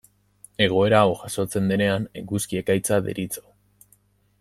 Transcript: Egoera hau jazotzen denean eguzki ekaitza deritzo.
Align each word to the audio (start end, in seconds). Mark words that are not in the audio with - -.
Egoera 0.65 1.01
hau 1.01 1.11
jazotzen 1.19 1.69
denean 1.73 2.09
eguzki 2.23 2.61
ekaitza 2.65 3.03
deritzo. 3.11 3.49